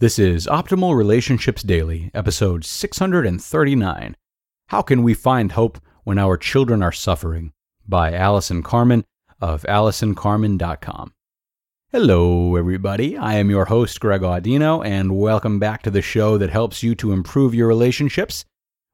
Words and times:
This 0.00 0.18
is 0.18 0.46
Optimal 0.46 0.96
Relationships 0.96 1.62
Daily, 1.62 2.10
episode 2.14 2.64
639. 2.64 4.16
How 4.68 4.80
can 4.80 5.02
we 5.02 5.12
find 5.12 5.52
hope 5.52 5.78
when 6.04 6.16
our 6.18 6.38
children 6.38 6.82
are 6.82 6.90
suffering? 6.90 7.52
By 7.86 8.14
Allison 8.14 8.62
Carmen 8.62 9.04
of 9.42 9.62
AllisonCarmen.com. 9.64 11.12
Hello, 11.92 12.56
everybody. 12.56 13.18
I 13.18 13.34
am 13.34 13.50
your 13.50 13.66
host, 13.66 14.00
Greg 14.00 14.22
Audino, 14.22 14.82
and 14.82 15.18
welcome 15.18 15.58
back 15.58 15.82
to 15.82 15.90
the 15.90 16.00
show 16.00 16.38
that 16.38 16.48
helps 16.48 16.82
you 16.82 16.94
to 16.94 17.12
improve 17.12 17.54
your 17.54 17.68
relationships. 17.68 18.46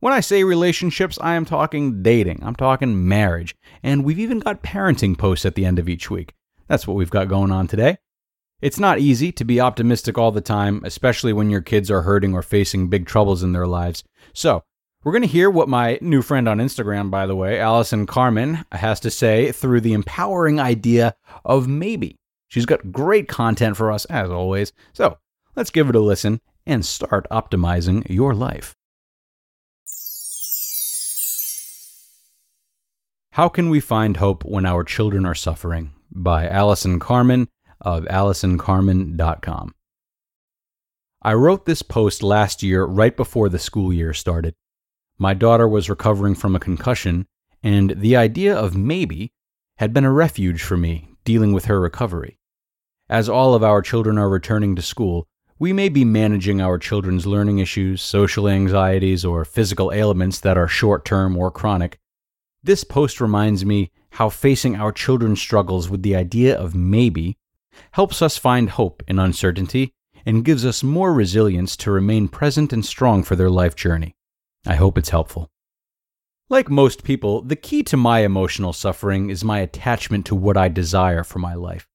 When 0.00 0.14
I 0.14 0.20
say 0.20 0.42
relationships, 0.42 1.18
I 1.20 1.34
am 1.34 1.44
talking 1.44 2.02
dating, 2.02 2.40
I'm 2.42 2.56
talking 2.56 3.06
marriage, 3.06 3.54
and 3.82 4.04
we've 4.04 4.18
even 4.18 4.38
got 4.38 4.62
parenting 4.62 5.18
posts 5.18 5.44
at 5.44 5.54
the 5.54 5.66
end 5.66 5.78
of 5.78 5.86
each 5.86 6.10
week. 6.10 6.32
That's 6.66 6.86
what 6.86 6.96
we've 6.96 7.10
got 7.10 7.28
going 7.28 7.50
on 7.50 7.66
today. 7.66 7.98
It's 8.60 8.78
not 8.78 8.98
easy 8.98 9.32
to 9.32 9.44
be 9.44 9.60
optimistic 9.60 10.16
all 10.16 10.30
the 10.30 10.40
time, 10.40 10.80
especially 10.84 11.32
when 11.32 11.50
your 11.50 11.60
kids 11.60 11.90
are 11.90 12.02
hurting 12.02 12.34
or 12.34 12.42
facing 12.42 12.88
big 12.88 13.06
troubles 13.06 13.42
in 13.42 13.52
their 13.52 13.66
lives. 13.66 14.04
So, 14.32 14.62
we're 15.02 15.12
going 15.12 15.22
to 15.22 15.28
hear 15.28 15.50
what 15.50 15.68
my 15.68 15.98
new 16.00 16.22
friend 16.22 16.48
on 16.48 16.58
Instagram, 16.58 17.10
by 17.10 17.26
the 17.26 17.36
way, 17.36 17.60
Allison 17.60 18.06
Carmen, 18.06 18.64
has 18.72 19.00
to 19.00 19.10
say 19.10 19.52
through 19.52 19.82
the 19.82 19.92
empowering 19.92 20.58
idea 20.58 21.14
of 21.44 21.68
maybe. 21.68 22.16
She's 22.48 22.64
got 22.64 22.92
great 22.92 23.28
content 23.28 23.76
for 23.76 23.92
us, 23.92 24.06
as 24.06 24.30
always. 24.30 24.72
So, 24.94 25.18
let's 25.56 25.70
give 25.70 25.90
it 25.90 25.96
a 25.96 26.00
listen 26.00 26.40
and 26.64 26.86
start 26.86 27.26
optimizing 27.30 28.08
your 28.08 28.34
life. 28.34 28.74
How 33.32 33.48
Can 33.48 33.68
We 33.68 33.80
Find 33.80 34.16
Hope 34.16 34.44
When 34.44 34.64
Our 34.64 34.84
Children 34.84 35.26
Are 35.26 35.34
Suffering? 35.34 35.90
by 36.14 36.46
Allison 36.48 37.00
Carmen 37.00 37.48
of 37.84 38.04
AllisonCarmen.com. 38.06 39.74
I 41.22 41.34
wrote 41.34 41.64
this 41.64 41.82
post 41.82 42.22
last 42.22 42.62
year 42.62 42.84
right 42.84 43.16
before 43.16 43.48
the 43.48 43.58
school 43.58 43.92
year 43.92 44.12
started. 44.12 44.54
My 45.16 45.32
daughter 45.32 45.68
was 45.68 45.88
recovering 45.88 46.34
from 46.34 46.56
a 46.56 46.60
concussion, 46.60 47.26
and 47.62 47.90
the 47.96 48.16
idea 48.16 48.56
of 48.56 48.76
maybe 48.76 49.32
had 49.76 49.92
been 49.92 50.04
a 50.04 50.12
refuge 50.12 50.62
for 50.62 50.76
me 50.76 51.14
dealing 51.24 51.52
with 51.52 51.66
her 51.66 51.80
recovery. 51.80 52.38
As 53.08 53.28
all 53.28 53.54
of 53.54 53.62
our 53.62 53.80
children 53.80 54.18
are 54.18 54.28
returning 54.28 54.76
to 54.76 54.82
school, 54.82 55.26
we 55.58 55.72
may 55.72 55.88
be 55.88 56.04
managing 56.04 56.60
our 56.60 56.78
children's 56.78 57.26
learning 57.26 57.58
issues, 57.58 58.02
social 58.02 58.48
anxieties, 58.48 59.24
or 59.24 59.44
physical 59.44 59.92
ailments 59.92 60.40
that 60.40 60.58
are 60.58 60.68
short 60.68 61.04
term 61.04 61.36
or 61.36 61.50
chronic. 61.50 61.98
This 62.62 62.82
post 62.82 63.20
reminds 63.20 63.64
me 63.64 63.92
how 64.10 64.28
facing 64.28 64.76
our 64.76 64.92
children's 64.92 65.40
struggles 65.40 65.88
with 65.88 66.02
the 66.02 66.16
idea 66.16 66.58
of 66.58 66.74
maybe 66.74 67.36
helps 67.92 68.22
us 68.22 68.36
find 68.36 68.70
hope 68.70 69.02
in 69.06 69.18
uncertainty 69.18 69.92
and 70.26 70.44
gives 70.44 70.64
us 70.64 70.82
more 70.82 71.12
resilience 71.12 71.76
to 71.76 71.90
remain 71.90 72.28
present 72.28 72.72
and 72.72 72.84
strong 72.84 73.22
for 73.22 73.36
their 73.36 73.50
life 73.50 73.76
journey. 73.76 74.14
I 74.66 74.74
hope 74.74 74.96
it's 74.96 75.10
helpful. 75.10 75.50
Like 76.50 76.70
most 76.70 77.04
people, 77.04 77.42
the 77.42 77.56
key 77.56 77.82
to 77.84 77.96
my 77.96 78.20
emotional 78.20 78.72
suffering 78.72 79.30
is 79.30 79.44
my 79.44 79.60
attachment 79.60 80.26
to 80.26 80.34
what 80.34 80.56
I 80.56 80.68
desire 80.68 81.24
for 81.24 81.38
my 81.38 81.54
life. 81.54 81.88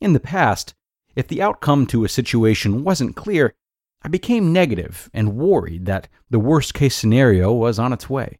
In 0.00 0.14
the 0.14 0.20
past, 0.20 0.74
if 1.14 1.28
the 1.28 1.42
outcome 1.42 1.86
to 1.88 2.04
a 2.04 2.08
situation 2.08 2.84
wasn't 2.84 3.16
clear, 3.16 3.54
I 4.02 4.08
became 4.08 4.52
negative 4.52 5.10
and 5.12 5.36
worried 5.36 5.84
that 5.86 6.08
the 6.30 6.38
worst 6.38 6.72
case 6.72 6.96
scenario 6.96 7.52
was 7.52 7.78
on 7.78 7.92
its 7.92 8.08
way. 8.08 8.38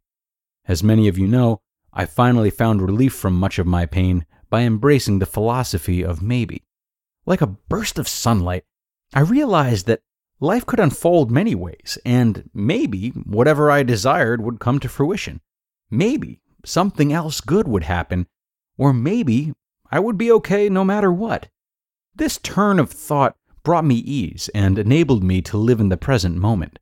As 0.65 0.83
many 0.83 1.07
of 1.07 1.17
you 1.17 1.27
know, 1.27 1.61
I 1.93 2.05
finally 2.05 2.49
found 2.49 2.81
relief 2.81 3.13
from 3.13 3.39
much 3.39 3.59
of 3.59 3.67
my 3.67 3.85
pain 3.85 4.25
by 4.49 4.61
embracing 4.61 5.19
the 5.19 5.25
philosophy 5.25 6.03
of 6.03 6.21
maybe. 6.21 6.63
Like 7.25 7.41
a 7.41 7.47
burst 7.47 7.99
of 7.99 8.07
sunlight, 8.07 8.63
I 9.13 9.21
realized 9.21 9.85
that 9.87 10.01
life 10.39 10.65
could 10.65 10.79
unfold 10.79 11.31
many 11.31 11.53
ways, 11.53 11.97
and 12.05 12.49
maybe 12.53 13.09
whatever 13.09 13.69
I 13.69 13.83
desired 13.83 14.41
would 14.41 14.59
come 14.59 14.79
to 14.79 14.89
fruition. 14.89 15.41
Maybe 15.89 16.41
something 16.65 17.13
else 17.13 17.41
good 17.41 17.67
would 17.67 17.83
happen, 17.83 18.27
or 18.77 18.93
maybe 18.93 19.53
I 19.91 19.99
would 19.99 20.17
be 20.17 20.31
okay 20.31 20.69
no 20.69 20.83
matter 20.83 21.11
what. 21.11 21.49
This 22.15 22.37
turn 22.37 22.79
of 22.79 22.89
thought 22.89 23.35
brought 23.63 23.85
me 23.85 23.95
ease 23.95 24.49
and 24.55 24.79
enabled 24.79 25.23
me 25.23 25.41
to 25.43 25.57
live 25.57 25.79
in 25.79 25.89
the 25.89 25.97
present 25.97 26.37
moment. 26.37 26.79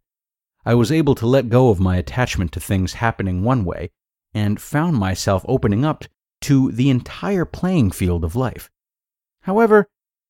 I 0.66 0.76
was 0.76 0.92
able 0.92 1.16
to 1.16 1.26
let 1.26 1.50
go 1.50 1.70
of 1.70 1.80
my 1.80 1.98
attachment 1.98 2.52
to 2.54 2.60
things 2.60 2.94
happening 2.94 3.44
one 3.44 3.66
way 3.66 3.92
and 4.34 4.62
found 4.62 4.98
myself 4.98 5.44
opening 5.48 5.84
up 5.84 6.06
to 6.42 6.72
the 6.72 6.90
entire 6.90 7.46
playing 7.46 7.92
field 7.92 8.24
of 8.24 8.36
life. 8.36 8.70
However, 9.42 9.90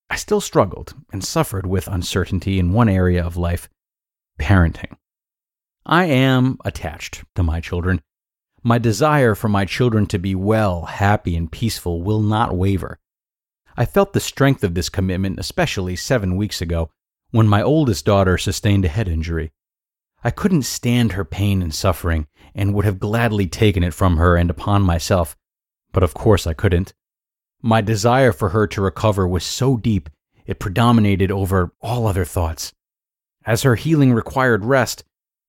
I 0.09 0.16
still 0.16 0.42
struggled 0.42 0.94
and 1.12 1.24
suffered 1.24 1.66
with 1.66 1.88
uncertainty 1.88 2.59
in 2.59 2.74
one 2.74 2.90
area 2.90 3.24
of 3.24 3.38
life 3.38 3.70
parenting. 4.40 4.97
I 5.86 6.06
am 6.06 6.58
attached 6.66 7.24
to 7.36 7.44
my 7.44 7.59
children. 7.59 8.02
My 8.64 8.78
desire 8.78 9.36
for 9.36 9.50
my 9.50 9.66
children 9.66 10.06
to 10.08 10.19
be 10.19 10.36
well, 10.36 10.86
happy, 10.86 11.36
and 11.36 11.52
peaceful 11.52 12.02
will 12.02 12.22
not 12.22 12.56
waver. 12.56 13.00
I 13.78 13.86
felt 13.86 14.14
the 14.14 14.19
strength 14.19 14.64
of 14.64 14.74
this 14.74 14.90
commitment, 14.90 15.40
especially 15.40 15.96
seven 15.96 16.36
weeks 16.36 16.62
ago, 16.62 16.90
when 17.31 17.48
my 17.48 17.62
oldest 17.62 18.06
daughter 18.06 18.38
sustained 18.38 18.86
a 18.86 18.90
head 18.90 19.08
injury. 19.08 19.52
I 20.24 20.31
couldn't 20.31 20.64
stand 20.64 21.14
her 21.14 21.24
pain 21.24 21.62
and 21.62 21.74
suffering, 21.74 22.28
and 22.53 22.74
would 22.74 22.86
have 22.86 23.00
gladly 23.00 23.48
taken 23.48 23.84
it 23.84 23.94
from 23.94 24.18
her 24.18 24.36
and 24.36 24.50
upon 24.50 24.81
myself, 24.81 25.38
but 25.94 26.03
of 26.03 26.14
course 26.14 26.46
I 26.46 26.53
couldn't. 26.53 26.94
My 27.62 27.81
desire 27.81 28.31
for 28.31 28.50
her 28.50 28.68
to 28.68 28.81
recover 28.81 29.28
was 29.28 29.44
so 29.44 29.75
deep 29.78 30.09
it 30.46 30.59
predominated 30.59 31.30
over 31.30 31.74
all 31.81 32.08
other 32.08 32.25
thoughts. 32.25 32.74
As 33.46 33.64
her 33.64 33.75
healing 33.75 34.14
required 34.14 34.66
rest, 34.66 35.03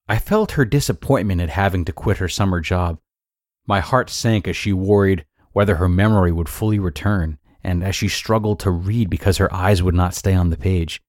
I 0.08 0.18
felt 0.18 0.52
her 0.52 0.64
disappointment 0.64 1.40
at 1.40 1.50
having 1.50 1.84
to 1.84 1.92
quit 1.92 2.18
her 2.18 2.28
summer 2.28 2.60
job. 2.60 2.98
My 3.66 3.80
heart 3.80 4.10
sank 4.10 4.48
as 4.48 4.56
she 4.56 4.72
worried 4.72 5.24
whether 5.52 5.76
her 5.76 5.88
memory 5.88 6.32
would 6.32 6.48
fully 6.48 6.78
return, 6.78 7.38
and 7.62 7.84
as 7.84 7.94
she 7.94 8.08
struggled 8.08 8.60
to 8.60 8.70
read 8.70 9.08
because 9.08 9.38
her 9.38 9.52
eyes 9.54 9.82
would 9.82 9.94
not 9.94 10.14
stay 10.14 10.34
on 10.34 10.50
the 10.50 10.56
page. 10.56 11.00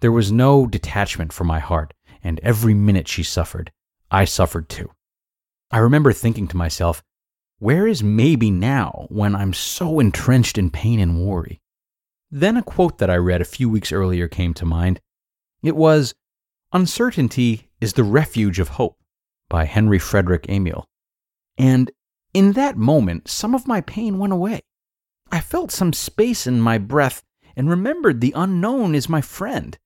There 0.00 0.12
was 0.12 0.32
no 0.32 0.66
detachment 0.66 1.32
from 1.32 1.46
my 1.46 1.58
heart, 1.58 1.92
and 2.22 2.40
every 2.40 2.74
minute 2.74 3.08
she 3.08 3.22
suffered, 3.22 3.72
I 4.10 4.24
suffered 4.24 4.68
too. 4.68 4.90
I 5.70 5.78
remember 5.78 6.12
thinking 6.12 6.48
to 6.48 6.56
myself, 6.56 7.02
where 7.60 7.86
is 7.86 8.02
maybe 8.02 8.50
now 8.50 9.06
when 9.10 9.36
I'm 9.36 9.52
so 9.52 10.00
entrenched 10.00 10.56
in 10.56 10.70
pain 10.70 10.98
and 10.98 11.20
worry? 11.20 11.60
Then 12.30 12.56
a 12.56 12.62
quote 12.62 12.98
that 12.98 13.10
I 13.10 13.16
read 13.16 13.42
a 13.42 13.44
few 13.44 13.68
weeks 13.68 13.92
earlier 13.92 14.28
came 14.28 14.54
to 14.54 14.64
mind. 14.64 14.98
It 15.62 15.76
was, 15.76 16.14
Uncertainty 16.72 17.68
is 17.78 17.92
the 17.92 18.02
refuge 18.02 18.60
of 18.60 18.70
hope 18.70 18.96
by 19.50 19.66
Henry 19.66 19.98
Frederick 19.98 20.46
Amiel. 20.48 20.86
And 21.58 21.90
in 22.32 22.52
that 22.52 22.78
moment, 22.78 23.28
some 23.28 23.54
of 23.54 23.68
my 23.68 23.82
pain 23.82 24.18
went 24.18 24.32
away. 24.32 24.62
I 25.30 25.40
felt 25.40 25.70
some 25.70 25.92
space 25.92 26.46
in 26.46 26.62
my 26.62 26.78
breath 26.78 27.22
and 27.56 27.68
remembered 27.68 28.22
the 28.22 28.32
unknown 28.34 28.94
is 28.94 29.08
my 29.08 29.20
friend. 29.20 29.76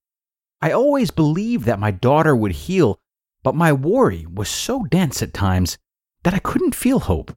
I 0.62 0.70
always 0.70 1.10
believed 1.10 1.64
that 1.64 1.80
my 1.80 1.90
daughter 1.90 2.36
would 2.36 2.52
heal, 2.52 3.00
but 3.42 3.56
my 3.56 3.72
worry 3.72 4.26
was 4.32 4.48
so 4.48 4.84
dense 4.84 5.22
at 5.22 5.34
times 5.34 5.76
that 6.22 6.34
I 6.34 6.38
couldn't 6.38 6.76
feel 6.76 7.00
hope. 7.00 7.36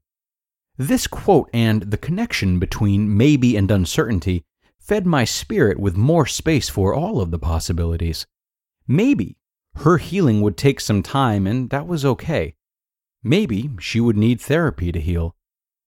This 0.78 1.08
quote 1.08 1.50
and 1.54 1.82
the 1.84 1.98
connection 1.98 2.60
between 2.60 3.18
maybe 3.18 3.58
and 3.58 3.70
uncertainty 3.72 4.46
fed 4.80 5.06
my 5.06 5.26
spirit 5.26 5.80
with 5.80 5.98
more 5.98 6.26
space 6.26 6.70
for 6.70 6.94
all 6.94 7.20
of 7.20 7.32
the 7.32 7.40
possibilities. 7.40 8.26
Maybe 8.88 9.38
Her 9.78 9.98
healing 9.98 10.42
would 10.42 10.58
take 10.58 10.80
some 10.80 11.04
time, 11.04 11.46
and 11.46 11.70
that 11.70 11.88
was 11.88 12.04
okay. 12.04 12.56
Maybe 13.24 13.70
she 13.80 14.00
would 14.00 14.18
need 14.18 14.42
therapy 14.42 14.92
to 14.92 15.00
heal. 15.00 15.36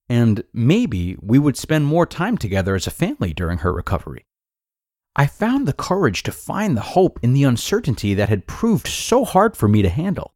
And 0.08 0.44
maybe 0.52 1.16
we 1.20 1.38
would 1.38 1.56
spend 1.56 1.86
more 1.86 2.06
time 2.06 2.38
together 2.38 2.74
as 2.74 2.86
a 2.86 2.92
family 2.92 3.32
during 3.32 3.58
her 3.58 3.72
recovery. 3.72 4.26
I 5.16 5.26
found 5.26 5.66
the 5.66 5.72
courage 5.72 6.22
to 6.24 6.32
find 6.32 6.76
the 6.76 6.92
hope 6.92 7.18
in 7.22 7.32
the 7.32 7.44
uncertainty 7.44 8.14
that 8.14 8.28
had 8.28 8.46
proved 8.46 8.86
so 8.86 9.24
hard 9.24 9.56
for 9.56 9.66
me 9.66 9.82
to 9.82 9.88
handle. 9.88 10.34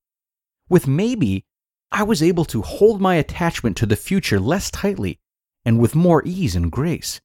With 0.68 0.88
maybe, 0.88 1.44
I 1.94 2.02
was 2.02 2.24
able 2.24 2.44
to 2.46 2.60
hold 2.60 3.00
my 3.00 3.14
attachment 3.14 3.76
to 3.76 3.86
the 3.86 3.94
future 3.94 4.40
less 4.40 4.68
tightly 4.68 5.20
and 5.64 5.78
with 5.78 5.94
more 5.94 6.22
ease 6.26 6.56
and 6.56 6.70
grace. 6.70 7.20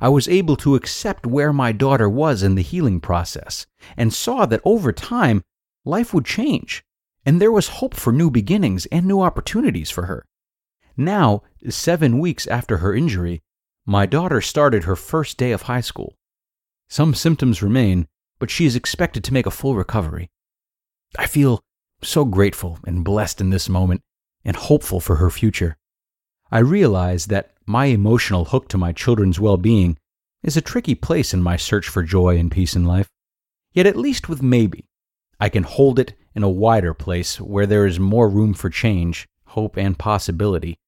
I 0.00 0.08
was 0.08 0.26
able 0.26 0.56
to 0.56 0.74
accept 0.74 1.26
where 1.26 1.52
my 1.52 1.72
daughter 1.72 2.08
was 2.08 2.42
in 2.42 2.54
the 2.54 2.62
healing 2.62 3.00
process 3.00 3.66
and 3.98 4.12
saw 4.14 4.46
that 4.46 4.62
over 4.64 4.92
time, 4.92 5.42
life 5.84 6.14
would 6.14 6.24
change 6.24 6.82
and 7.26 7.38
there 7.38 7.52
was 7.52 7.68
hope 7.68 7.94
for 7.94 8.10
new 8.10 8.30
beginnings 8.30 8.86
and 8.86 9.04
new 9.04 9.20
opportunities 9.20 9.90
for 9.90 10.06
her. 10.06 10.24
Now, 10.96 11.42
seven 11.68 12.18
weeks 12.18 12.46
after 12.46 12.78
her 12.78 12.94
injury, 12.94 13.42
my 13.84 14.06
daughter 14.06 14.40
started 14.40 14.84
her 14.84 14.96
first 14.96 15.36
day 15.36 15.52
of 15.52 15.62
high 15.62 15.82
school. 15.82 16.16
Some 16.88 17.12
symptoms 17.12 17.62
remain, 17.62 18.08
but 18.38 18.50
she 18.50 18.64
is 18.64 18.74
expected 18.74 19.22
to 19.24 19.34
make 19.34 19.44
a 19.44 19.50
full 19.50 19.74
recovery. 19.76 20.30
I 21.18 21.26
feel 21.26 21.60
so 22.02 22.24
grateful 22.24 22.78
and 22.86 23.04
blessed 23.04 23.40
in 23.40 23.50
this 23.50 23.68
moment 23.68 24.02
and 24.44 24.56
hopeful 24.56 25.00
for 25.00 25.16
her 25.16 25.30
future. 25.30 25.76
I 26.50 26.60
realize 26.60 27.26
that 27.26 27.52
my 27.66 27.86
emotional 27.86 28.46
hook 28.46 28.68
to 28.68 28.78
my 28.78 28.92
children's 28.92 29.38
well 29.38 29.56
being 29.56 29.98
is 30.42 30.56
a 30.56 30.62
tricky 30.62 30.94
place 30.94 31.34
in 31.34 31.42
my 31.42 31.56
search 31.56 31.88
for 31.88 32.02
joy 32.02 32.38
and 32.38 32.50
peace 32.50 32.74
in 32.76 32.84
life. 32.84 33.08
Yet, 33.72 33.86
at 33.86 33.96
least 33.96 34.28
with 34.28 34.42
maybe, 34.42 34.86
I 35.40 35.48
can 35.48 35.64
hold 35.64 35.98
it 35.98 36.14
in 36.34 36.42
a 36.42 36.48
wider 36.48 36.94
place 36.94 37.40
where 37.40 37.66
there 37.66 37.86
is 37.86 38.00
more 38.00 38.28
room 38.28 38.54
for 38.54 38.70
change, 38.70 39.28
hope, 39.46 39.76
and 39.76 39.98
possibility 39.98 40.78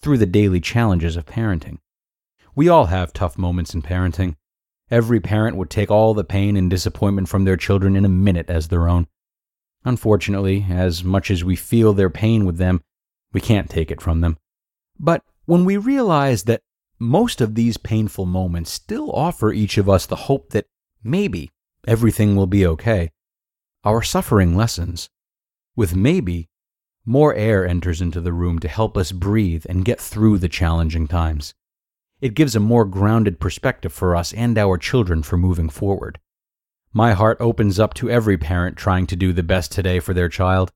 through 0.00 0.18
the 0.18 0.26
daily 0.26 0.60
challenges 0.60 1.16
of 1.16 1.26
parenting. 1.26 1.78
We 2.54 2.68
all 2.68 2.86
have 2.86 3.12
tough 3.12 3.38
moments 3.38 3.74
in 3.74 3.82
parenting. 3.82 4.36
Every 4.90 5.20
parent 5.20 5.56
would 5.56 5.70
take 5.70 5.90
all 5.90 6.14
the 6.14 6.24
pain 6.24 6.56
and 6.56 6.70
disappointment 6.70 7.28
from 7.28 7.44
their 7.44 7.56
children 7.56 7.96
in 7.96 8.04
a 8.04 8.08
minute 8.08 8.50
as 8.50 8.68
their 8.68 8.88
own. 8.88 9.06
Unfortunately, 9.84 10.66
as 10.70 11.04
much 11.04 11.30
as 11.30 11.44
we 11.44 11.56
feel 11.56 11.92
their 11.92 12.10
pain 12.10 12.44
with 12.46 12.56
them, 12.56 12.82
we 13.32 13.40
can't 13.40 13.68
take 13.68 13.90
it 13.90 14.00
from 14.00 14.20
them. 14.20 14.38
But 14.98 15.22
when 15.44 15.64
we 15.64 15.76
realize 15.76 16.44
that 16.44 16.62
most 16.98 17.40
of 17.40 17.54
these 17.54 17.76
painful 17.76 18.24
moments 18.24 18.70
still 18.70 19.10
offer 19.12 19.52
each 19.52 19.76
of 19.76 19.88
us 19.88 20.06
the 20.06 20.16
hope 20.16 20.50
that 20.50 20.66
maybe 21.02 21.50
everything 21.86 22.34
will 22.34 22.46
be 22.46 22.66
okay, 22.66 23.10
our 23.84 24.02
suffering 24.02 24.56
lessens. 24.56 25.10
With 25.76 25.94
maybe, 25.94 26.48
more 27.04 27.34
air 27.34 27.66
enters 27.66 28.00
into 28.00 28.20
the 28.20 28.32
room 28.32 28.58
to 28.60 28.68
help 28.68 28.96
us 28.96 29.12
breathe 29.12 29.66
and 29.68 29.84
get 29.84 30.00
through 30.00 30.38
the 30.38 30.48
challenging 30.48 31.06
times. 31.06 31.52
It 32.20 32.34
gives 32.34 32.56
a 32.56 32.60
more 32.60 32.86
grounded 32.86 33.38
perspective 33.40 33.92
for 33.92 34.16
us 34.16 34.32
and 34.32 34.56
our 34.56 34.78
children 34.78 35.22
for 35.22 35.36
moving 35.36 35.68
forward. 35.68 36.18
My 36.96 37.12
heart 37.12 37.38
opens 37.40 37.80
up 37.80 37.92
to 37.94 38.08
every 38.08 38.38
parent 38.38 38.76
trying 38.76 39.08
to 39.08 39.16
do 39.16 39.32
the 39.32 39.42
best 39.42 39.72
today 39.72 39.98
for 39.98 40.14
their 40.14 40.28
child. 40.28 40.70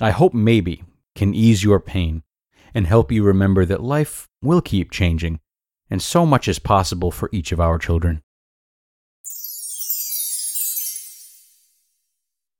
I 0.00 0.10
hope 0.10 0.34
maybe 0.34 0.82
can 1.14 1.34
ease 1.34 1.62
your 1.62 1.78
pain 1.78 2.24
and 2.74 2.88
help 2.88 3.12
you 3.12 3.22
remember 3.22 3.64
that 3.66 3.80
life 3.80 4.28
will 4.42 4.60
keep 4.60 4.90
changing 4.90 5.38
and 5.88 6.02
so 6.02 6.26
much 6.26 6.48
is 6.48 6.58
possible 6.58 7.12
for 7.12 7.30
each 7.32 7.52
of 7.52 7.60
our 7.60 7.78
children. 7.78 8.22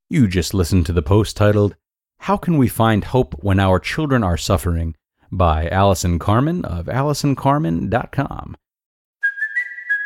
You 0.09 0.29
just 0.29 0.55
listened 0.55 0.87
to 0.87 0.93
the 0.93 1.03
post 1.03 1.37
titled, 1.37 1.75
How 2.19 2.37
Can 2.37 2.57
We 2.57 2.69
Find 2.69 3.03
Hope 3.03 3.35
When 3.43 3.59
Our 3.59 3.81
Children 3.81 4.23
Are 4.23 4.37
Suffering? 4.37 4.95
by 5.33 5.67
Allison 5.71 6.21
Carmen 6.21 6.65
of 6.65 6.87
AllisonCarmen.com. 6.87 8.57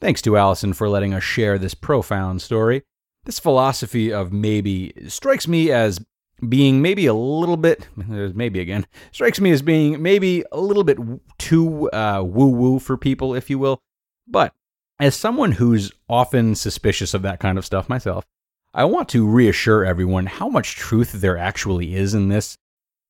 Thanks 0.00 0.20
to 0.22 0.36
Allison 0.36 0.72
for 0.72 0.88
letting 0.88 1.14
us 1.14 1.22
share 1.22 1.58
this 1.58 1.74
profound 1.74 2.42
story. 2.42 2.82
This 3.24 3.38
philosophy 3.38 4.12
of 4.12 4.32
maybe 4.32 4.92
strikes 5.08 5.48
me 5.48 5.70
as 5.70 6.00
being 6.46 6.82
maybe 6.82 7.06
a 7.06 7.14
little 7.14 7.56
bit, 7.56 7.88
maybe 7.96 8.60
again, 8.60 8.86
strikes 9.10 9.40
me 9.40 9.50
as 9.50 9.62
being 9.62 10.02
maybe 10.02 10.44
a 10.52 10.60
little 10.60 10.84
bit 10.84 10.98
too 11.38 11.90
uh, 11.90 12.22
woo 12.24 12.48
woo 12.48 12.78
for 12.78 12.96
people, 12.96 13.34
if 13.34 13.48
you 13.48 13.58
will. 13.58 13.80
But 14.28 14.52
as 15.00 15.14
someone 15.14 15.52
who's 15.52 15.92
often 16.08 16.54
suspicious 16.54 17.14
of 17.14 17.22
that 17.22 17.40
kind 17.40 17.56
of 17.56 17.64
stuff 17.64 17.88
myself, 17.88 18.26
I 18.74 18.84
want 18.84 19.08
to 19.10 19.26
reassure 19.26 19.84
everyone 19.84 20.26
how 20.26 20.48
much 20.48 20.76
truth 20.76 21.12
there 21.12 21.38
actually 21.38 21.94
is 21.94 22.12
in 22.12 22.28
this. 22.28 22.58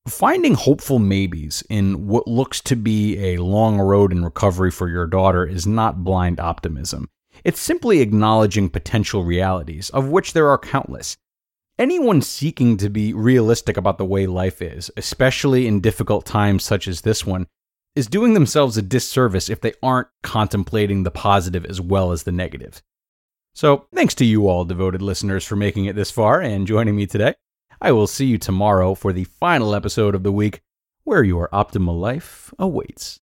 Finding 0.07 0.55
hopeful 0.55 1.01
maybes 1.01 1.65
in 1.69 2.07
what 2.07 2.29
looks 2.29 2.61
to 2.61 2.77
be 2.77 3.19
a 3.19 3.43
long 3.43 3.79
road 3.79 4.13
in 4.13 4.25
recovery 4.25 4.71
for 4.71 4.89
your 4.89 5.07
daughter 5.07 5.45
is 5.45 5.67
not 5.67 6.05
blind 6.05 6.39
optimism. 6.39 7.09
It's 7.43 7.61
simply 7.61 8.01
acknowledging 8.01 8.71
potential 8.71 9.25
realities, 9.25 9.91
of 9.91 10.09
which 10.09 10.33
there 10.33 10.49
are 10.49 10.59
countless. 10.59 11.17
Anyone 11.77 12.23
seeking 12.23 12.77
to 12.77 12.89
be 12.89 13.13
realistic 13.13 13.77
about 13.77 13.99
the 13.99 14.05
way 14.05 14.29
life 14.29 14.63
is, 14.63 14.93
especially 14.97 15.67
in 15.67 15.81
difficult 15.81 16.25
times 16.25 16.63
such 16.63 16.87
as 16.87 17.01
this 17.01 17.27
one, 17.27 17.49
is 17.97 18.07
doing 18.07 18.35
themselves 18.35 18.77
a 18.77 18.83
disservice 18.83 19.51
if 19.51 19.61
they 19.61 19.75
aren't 19.83 20.09
contemplating 20.23 21.03
the 21.03 21.11
positive 21.11 21.67
as 21.67 21.81
well 21.81 22.13
as 22.13 22.23
the 22.23 22.33
negative. 22.33 22.81
So, 23.55 23.89
thanks 23.93 24.15
to 24.17 24.25
you 24.25 24.47
all, 24.47 24.65
devoted 24.65 25.03
listeners, 25.03 25.45
for 25.45 25.57
making 25.57 25.87
it 25.87 25.97
this 25.97 26.13
far 26.13 26.41
and 26.41 26.67
joining 26.67 26.95
me 26.95 27.07
today. 27.07 27.35
I 27.81 27.93
will 27.93 28.07
see 28.07 28.27
you 28.27 28.39
tomorrow 28.39 28.95
for 28.95 29.13
the 29.13 29.25
final 29.25 29.75
episode 29.75 30.15
of 30.15 30.23
the 30.23 30.33
week 30.33 30.61
where 31.05 31.23
your 31.23 31.49
optimal 31.53 32.01
life 32.01 32.53
awaits. 32.59 33.21